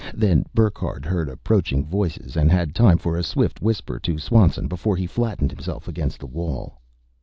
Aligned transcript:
Then 0.15 0.45
Burckhardt 0.55 1.05
heard 1.05 1.29
approaching 1.29 1.85
voices 1.85 2.35
and 2.35 2.49
had 2.49 2.73
time 2.73 2.97
for 2.97 3.17
a 3.17 3.21
swift 3.21 3.61
whisper 3.61 3.99
to 3.99 4.17
Swanson 4.17 4.67
before 4.67 4.97
he 4.97 5.05
flattened 5.05 5.51
himself 5.51 5.87
against 5.87 6.17
the 6.19 6.25
wall. 6.25 6.81